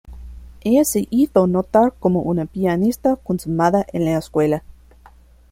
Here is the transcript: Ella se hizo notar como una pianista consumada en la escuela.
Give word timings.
Ella 0.61 0.83
se 0.83 1.05
hizo 1.11 1.45
notar 1.45 1.93
como 1.99 2.21
una 2.23 2.47
pianista 2.47 3.17
consumada 3.17 3.85
en 3.93 4.05
la 4.05 4.17
escuela. 4.17 4.63